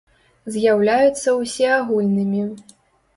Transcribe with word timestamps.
З’яўляюцца 0.53 1.33
ўсеагульнымі. 1.41 2.41